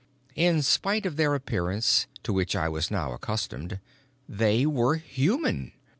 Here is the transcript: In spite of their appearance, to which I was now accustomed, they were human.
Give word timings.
In 0.35 0.63
spite 0.63 1.05
of 1.05 1.15
their 1.15 1.35
appearance, 1.35 2.07
to 2.23 2.33
which 2.33 2.55
I 2.55 2.67
was 2.67 2.89
now 2.89 3.13
accustomed, 3.13 3.79
they 4.27 4.65
were 4.65 4.95
human. 4.95 5.73